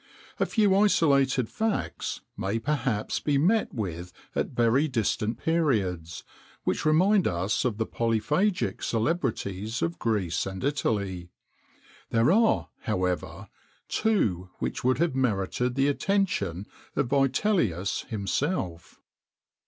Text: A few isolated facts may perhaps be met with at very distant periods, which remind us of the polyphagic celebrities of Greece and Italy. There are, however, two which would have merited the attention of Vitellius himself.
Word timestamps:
A 0.39 0.47
few 0.47 0.75
isolated 0.75 1.47
facts 1.47 2.21
may 2.35 2.57
perhaps 2.57 3.19
be 3.19 3.37
met 3.37 3.71
with 3.71 4.11
at 4.33 4.47
very 4.47 4.87
distant 4.87 5.37
periods, 5.37 6.23
which 6.63 6.85
remind 6.85 7.27
us 7.27 7.65
of 7.65 7.77
the 7.77 7.85
polyphagic 7.85 8.81
celebrities 8.81 9.83
of 9.83 9.99
Greece 9.99 10.47
and 10.47 10.63
Italy. 10.63 11.29
There 12.09 12.31
are, 12.31 12.69
however, 12.79 13.47
two 13.87 14.49
which 14.57 14.83
would 14.83 14.97
have 14.97 15.13
merited 15.13 15.75
the 15.75 15.87
attention 15.87 16.65
of 16.95 17.05
Vitellius 17.09 18.05
himself. 18.05 18.99